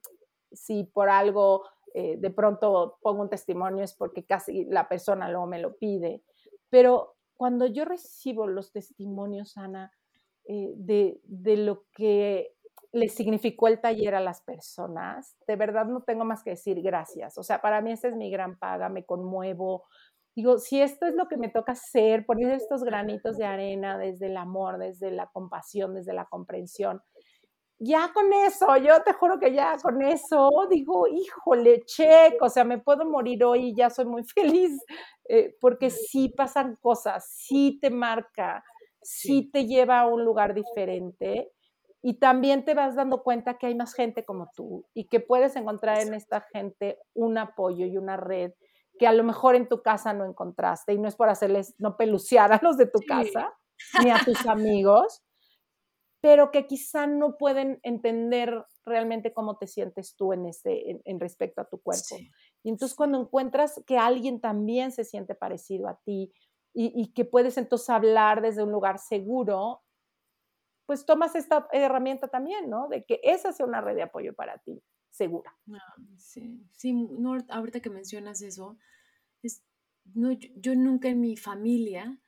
[0.53, 5.47] si por algo eh, de pronto pongo un testimonio es porque casi la persona luego
[5.47, 6.23] me lo pide,
[6.71, 9.93] pero cuando yo recibo los testimonios, Ana,
[10.45, 12.57] de, de lo que
[12.93, 17.37] le significó el taller a las personas, de verdad no tengo más que decir gracias.
[17.39, 19.85] O sea, para mí esa es mi gran paga, me conmuevo.
[20.35, 24.27] Digo, si esto es lo que me toca hacer, poner estos granitos de arena desde
[24.27, 27.03] el amor, desde la compasión, desde la comprensión,
[27.79, 32.65] ya con eso, yo te juro que ya con eso, digo, híjole, checo, o sea,
[32.65, 34.25] me puedo morir hoy y ya soy muy
[34.65, 34.81] feliz,
[35.29, 36.29] eh, porque sí.
[36.29, 38.65] pasan cosas, sí te marca,
[39.03, 39.49] sí.
[39.53, 41.53] te lleva a un lugar diferente
[42.03, 45.57] y también te vas dando cuenta que hay más gente como tú y que puedes
[45.57, 48.53] encontrar en esta gente un apoyo y una red
[48.99, 51.97] que a lo mejor en tu casa no encontraste y no es por hacerles no
[51.97, 53.55] peluciar a los de tu casa
[54.03, 55.23] ni a tus amigos,
[56.21, 61.61] pero que quizá no pueden entender realmente cómo te sientes tú en, este, en, respecto
[61.61, 62.17] a tu cuerpo.
[62.63, 66.33] Y entonces cuando encuentras que alguien también se siente parecido a ti
[66.75, 69.83] y, y que puedes entonces hablar desde un lugar seguro,
[70.89, 72.89] pues tomas esta herramienta también, ¿no?
[72.89, 75.55] De que esa sea una red de apoyo para ti, segura.
[75.71, 78.79] Ah, sí, sí, no, ahorita que mencionas eso,
[79.43, 79.63] es,
[80.15, 82.19] no, yo, nunca en mi familia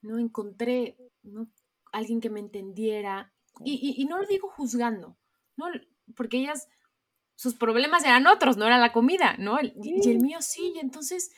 [0.00, 1.50] no encontré ¿no?
[1.92, 5.16] alguien que me entendiera, y, y, no lo digo juzgando,
[5.56, 5.66] ¿no?
[6.14, 6.68] porque ellas,
[7.34, 9.58] sus problemas eran otros, no era la comida, ¿no?
[9.60, 11.32] Y el mío sí, y entonces,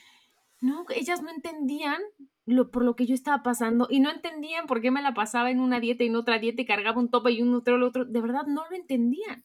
[0.61, 2.03] no, ellas no entendían
[2.45, 5.51] lo, por lo que yo estaba pasando y no entendían por qué me la pasaba
[5.51, 7.83] en una dieta y en otra dieta y cargaba un tope y un otro, el
[7.83, 8.05] otro.
[8.05, 9.45] De verdad, no lo entendían.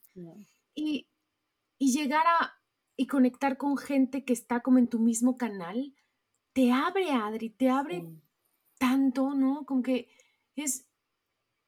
[0.74, 1.08] Y,
[1.78, 2.54] y llegar a
[2.96, 5.94] y conectar con gente que está como en tu mismo canal,
[6.52, 8.06] te abre, Adri, te abre
[8.78, 9.64] tanto, ¿no?
[9.66, 10.08] Con que
[10.54, 10.86] es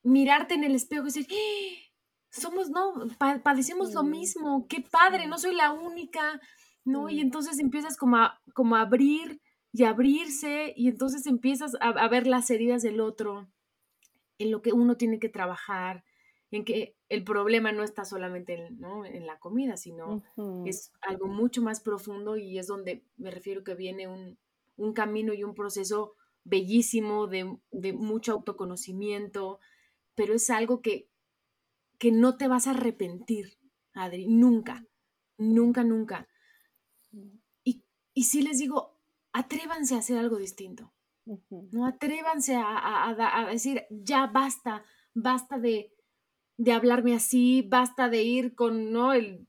[0.07, 1.87] mirarte en el espejo y decir, ¡Ah!
[2.31, 2.95] somos, no,
[3.43, 6.41] padecemos lo mismo, qué padre, no soy la única,
[6.85, 7.09] ¿no?
[7.09, 9.41] Y entonces empiezas como a, como a abrir
[9.73, 13.49] y abrirse y entonces empiezas a, ver las heridas del otro,
[14.39, 16.05] en lo que uno tiene que trabajar,
[16.51, 20.23] en que el problema no está solamente en, en la comida, sino
[20.65, 24.39] es algo mucho más profundo y es donde me refiero que viene un,
[24.77, 26.15] un camino y un proceso
[26.45, 29.59] bellísimo de, de, mucho autoconocimiento,
[30.17, 31.09] pero es algo que,
[31.99, 33.59] que no te vas a arrepentir,
[33.93, 34.85] Adri, nunca,
[35.39, 36.29] nunca, nunca.
[37.63, 38.99] Y, y sí les digo,
[39.33, 40.93] atrévanse a hacer algo distinto.
[41.51, 45.93] No atrévanse a, decir, ya basta, basta de,
[46.73, 49.13] hablarme así, basta de ir con ¿no?
[49.13, 49.47] el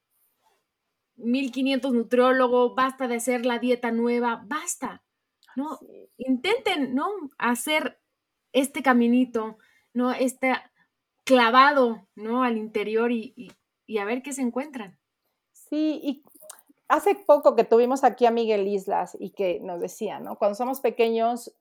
[1.18, 5.04] 1500 nutriólogo, basta de hacer la dieta nueva, basta.
[5.56, 5.80] ¿no?
[6.18, 7.08] Intenten ¿no?
[7.38, 8.02] hacer
[8.54, 9.58] este caminito,
[9.98, 10.12] ¿no?
[10.12, 10.54] este
[11.26, 12.44] clavado ¿no?
[12.44, 13.52] al interior y, y,
[13.88, 15.00] y a ver qué se encuentran.
[15.52, 16.24] Sí, y
[16.88, 20.38] hace poco que tuvimos aquí a Miguel Islas y que nos decía, ¿no?
[20.38, 21.54] Cuando somos pequeños,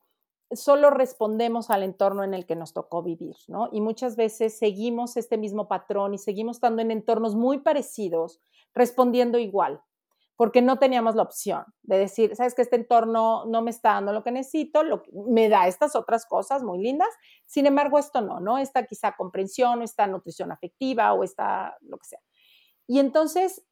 [0.53, 3.71] solo respondemos al entorno en el que nos tocó vivir, ¿no?
[3.73, 8.41] Y muchas veces seguimos este mismo patrón y seguimos estando en entornos muy parecidos,
[8.75, 9.81] respondiendo igual,
[10.37, 14.13] porque no teníamos la opción de decir, sabes que este entorno no me está dando
[14.13, 17.09] lo que necesito, lo, me da estas otras cosas muy lindas,
[17.47, 18.59] sin embargo esto no, ¿no?
[18.59, 22.21] Esta quizá comprensión, o esta nutrición afectiva o esta lo que sea.
[22.87, 23.65] Y entonces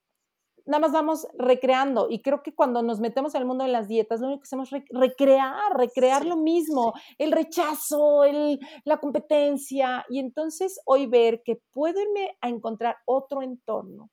[0.67, 2.09] nada más vamos recreando.
[2.11, 4.47] Y creo que cuando nos metemos en el mundo de las dietas, lo único que
[4.47, 10.05] hacemos es recrear, recrear lo mismo, el rechazo, el, la competencia.
[10.09, 14.11] Y entonces hoy ver que puedo irme a encontrar otro entorno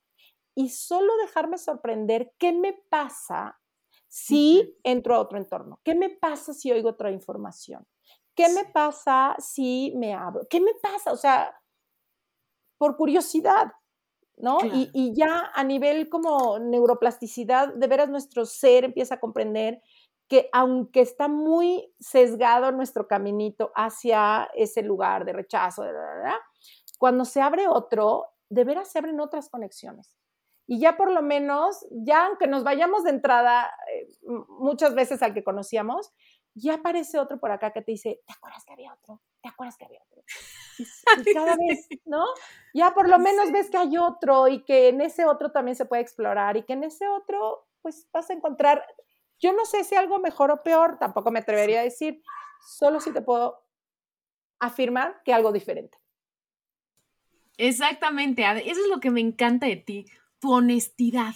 [0.56, 3.60] y solo dejarme sorprender qué me pasa
[4.08, 7.88] si entro a otro entorno, qué me pasa si oigo otra información,
[8.36, 11.56] qué me pasa si me abro, qué me pasa, o sea,
[12.78, 13.72] por curiosidad,
[14.38, 14.58] ¿no?
[14.64, 19.82] Y, ya a nivel como neuroplasticidad, de veras nuestro ser empieza a comprender
[20.28, 25.84] que aunque está muy sesgado nuestro caminito hacia ese lugar de rechazo,
[26.98, 30.21] cuando se abre otro, de veras se abren otras conexiones.
[30.68, 34.08] Y ya por lo menos, ya aunque nos vayamos de entrada eh,
[34.48, 36.14] muchas veces al que conocíamos,
[36.54, 39.22] ya aparece otro por acá que te dice, ¿te acuerdas que había otro?
[39.42, 40.24] ¿Te acuerdas que había otro?
[40.78, 40.86] Y,
[41.34, 42.26] cada vez, ¿no?
[42.74, 45.86] Ya por lo menos ves que hay otro y que en ese otro también se
[45.86, 48.86] puede explorar y que en ese otro, pues vas a encontrar,
[49.40, 52.22] yo no sé si algo mejor o peor, tampoco me atrevería a decir,
[52.66, 53.64] solo si te puedo
[54.60, 55.98] afirmar que algo diferente.
[57.58, 60.06] Exactamente, eso es lo que me encanta de ti,
[60.42, 61.34] tu honestidad.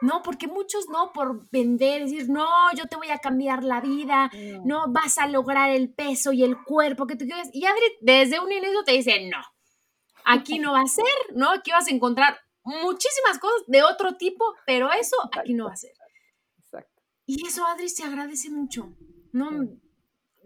[0.00, 4.30] No, porque muchos no, por vender, decir, no, yo te voy a cambiar la vida,
[4.64, 7.50] no, vas a lograr el peso y el cuerpo que tú quieres.
[7.52, 9.42] Y Adri, desde un inicio te dice, no,
[10.24, 11.04] aquí no va a ser,
[11.34, 11.50] ¿no?
[11.50, 15.76] Aquí vas a encontrar muchísimas cosas de otro tipo, pero eso aquí no va a
[15.76, 15.92] ser.
[16.64, 17.02] Exacto.
[17.26, 18.96] Y eso, Adri, se agradece mucho,
[19.32, 19.50] ¿no?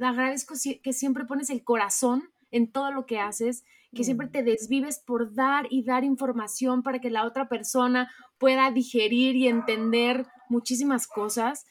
[0.01, 3.65] Agradezco que siempre pones el corazón en todo lo que haces
[3.95, 4.31] que siempre mm.
[4.31, 9.49] te desvives por dar y dar información para que la otra persona pueda digerir y
[9.49, 11.65] entender muchísimas cosas.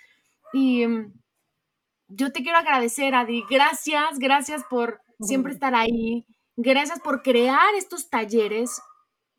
[0.54, 1.14] Y mm,
[2.08, 3.44] yo te quiero agradecer, Adi.
[3.50, 6.26] Gracias, gracias por siempre estar ahí.
[6.56, 8.82] Gracias por crear estos talleres,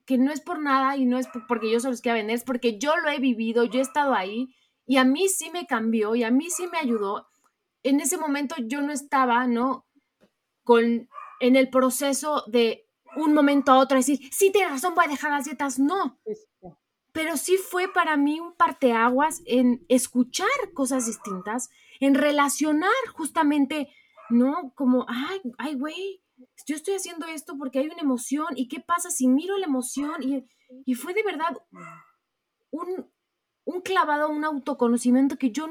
[0.04, 2.44] que no es por nada y no es porque yo se los quiera vender, es
[2.44, 4.54] porque yo lo he vivido, yo he estado ahí
[4.86, 7.28] y a mí sí me cambió y a mí sí me ayudó.
[7.82, 9.86] En ese momento yo no estaba, ¿no?
[10.64, 11.08] Con
[11.40, 15.30] en el proceso de un momento a otro decir, sí, tienes razón, voy a dejar
[15.30, 15.78] las dietas.
[15.78, 16.18] No.
[17.12, 21.70] Pero sí fue para mí un parteaguas en escuchar cosas distintas,
[22.00, 23.88] en relacionar justamente,
[24.30, 24.72] ¿no?
[24.74, 26.22] Como, ay, ay, güey,
[26.66, 30.22] yo estoy haciendo esto porque hay una emoción y qué pasa si miro la emoción
[30.22, 30.44] y,
[30.84, 31.56] y fue de verdad
[32.70, 33.08] un,
[33.64, 35.68] un clavado, un autoconocimiento que yo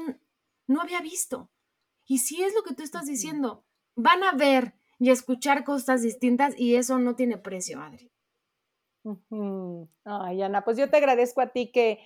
[0.66, 1.50] no había visto.
[2.06, 6.54] Y si es lo que tú estás diciendo, van a ver y escuchar cosas distintas
[6.58, 8.10] y eso no tiene precio, Adri.
[10.04, 12.00] Ay, Ana, pues yo te agradezco a ti que,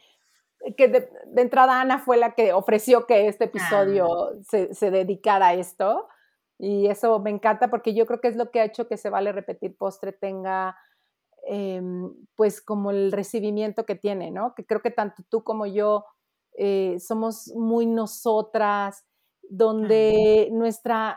[0.77, 4.33] que de, entrada Ana fue la que ofreció que este episodio ah.
[4.49, 6.09] se, se, dedicara a esto.
[6.59, 9.11] Y eso me encanta porque yo creo que es lo que ha hecho que Se
[9.11, 10.77] Vale Repetir Postre tenga
[11.47, 14.55] em, pues como el recibimiento que tiene, ¿no?
[14.57, 16.05] Que creo que tanto tú como yo
[16.57, 19.05] eh, somos muy nosotras,
[19.49, 21.17] donde nuestra,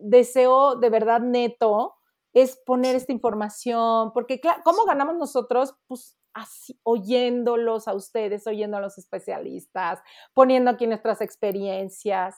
[0.00, 1.94] deseo de verdad neto
[2.32, 5.74] es poner esta información, porque claro, ¿cómo ganamos nosotros?
[5.86, 10.00] Pues así, oyéndolos a ustedes, oyendo a los especialistas,
[10.34, 12.36] poniendo aquí nuestras experiencias.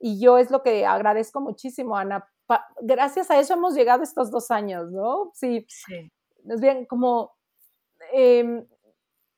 [0.00, 2.28] Y yo es lo que agradezco muchísimo, Ana.
[2.80, 5.30] gracias a eso hemos llegado estos dos años, ¿no?
[5.34, 5.64] Sí.
[5.68, 6.12] sí.
[6.44, 7.32] Nos bien como
[8.12, 8.66] em,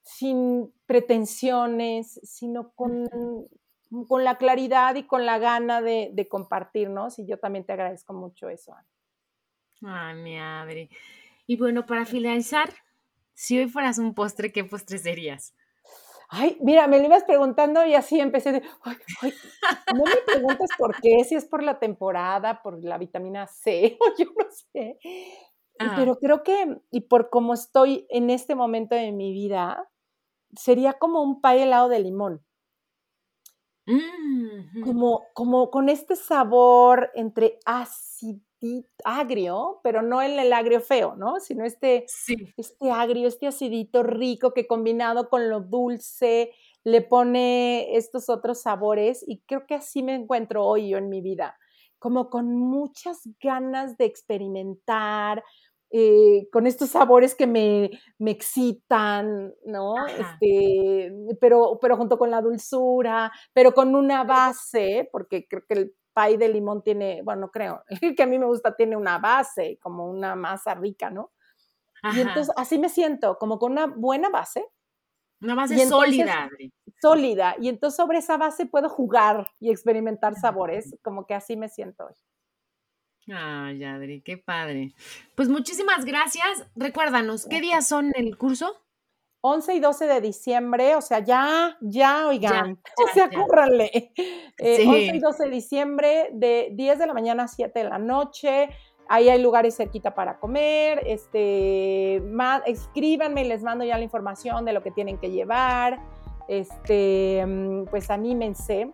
[0.03, 3.07] sin pretensiones, sino con
[4.09, 8.13] con la claridad y con la gana de, de compartirnos y yo también te agradezco
[8.13, 8.87] mucho eso, Ana.
[9.87, 10.91] Ay, mi Adri.
[11.47, 12.71] Y bueno, para finalizar,
[13.35, 15.55] si hoy fueras un postre, ¿qué postre serías?
[16.29, 21.23] Ay, mira, me lo ibas preguntando y así empecé de, no me preguntes por qué,
[21.25, 24.99] si es por la temporada, por la vitamina C, o yo no sé.
[25.79, 25.95] Ah.
[25.97, 29.89] Pero creo que, y por cómo estoy en este momento de mi vida,
[30.57, 32.45] sería como un pay helado de limón.
[34.83, 38.41] Como, como con este sabor entre ácido,
[39.05, 41.39] agrio, pero no el, el agrio feo, ¿no?
[41.41, 42.07] Sino este,
[42.57, 49.25] este agrio, este acidito rico que combinado con lo dulce le pone estos otros sabores
[49.27, 51.59] y creo que así me encuentro hoy yo en mi vida,
[51.99, 55.43] como con muchas ganas de experimentar,
[55.97, 57.89] eh, con estos sabores que me,
[58.19, 59.95] me excitan, ¿no?
[60.09, 65.95] Este, pero, pero junto con la dulzura, pero con una base, porque creo que el
[66.13, 69.79] pay de limón tiene, bueno, creo, el que a mí me gusta tiene una base,
[69.81, 71.31] como una masa rica, ¿no?
[72.13, 74.67] Y entonces así me siento, como con una buena base.
[75.41, 76.51] Una base sólida.
[77.01, 77.55] Sólida.
[77.61, 82.07] Y entonces sobre esa base puedo jugar y experimentar sabores, como que así me siento
[82.07, 82.15] hoy.
[83.33, 84.93] Ay, Adri, qué padre.
[85.35, 86.67] Pues muchísimas gracias.
[86.77, 88.85] Recuérdanos, ¿qué días son el curso?
[89.41, 94.13] 11 y 12 de diciembre, o sea, ya, ya, oigan, o sea, cúrranle.
[94.59, 98.71] 11 y 12 de diciembre, de 10 de la mañana a 7 de la noche.
[99.07, 101.03] Ahí hay lugares cerquita para comer.
[101.07, 106.01] Este, más, escríbanme y les mando ya la información de lo que tienen que llevar.
[106.49, 108.91] Este, mm, pues anímense.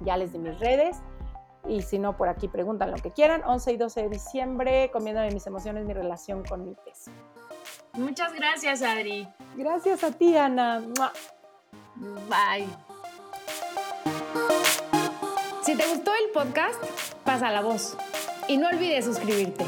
[0.00, 1.00] Ya les di mis redes
[1.68, 3.42] y si no, por aquí preguntan lo que quieran.
[3.44, 7.10] 11 y 12 de diciembre, comiendo de mis emociones, mi relación con mi peso.
[7.94, 9.28] Muchas gracias, Adri.
[9.56, 10.82] Gracias a ti, Ana.
[12.28, 12.66] Bye.
[15.62, 16.82] Si te gustó el podcast,
[17.24, 17.96] pasa la voz
[18.48, 19.64] y no olvides suscribirte.